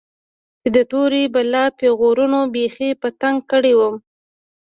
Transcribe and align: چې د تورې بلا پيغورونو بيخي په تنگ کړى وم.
چې 0.61 0.69
د 0.75 0.77
تورې 0.91 1.23
بلا 1.35 1.65
پيغورونو 1.79 2.39
بيخي 2.53 2.89
په 3.01 3.07
تنگ 3.21 3.37
کړى 3.51 3.73
وم. 3.75 3.95